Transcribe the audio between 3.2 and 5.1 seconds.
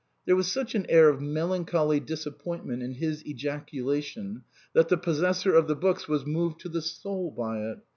ejaculation, that the